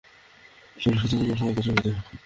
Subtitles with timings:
[0.77, 1.89] জৌলুষতা যেন থাকে ছবিতে।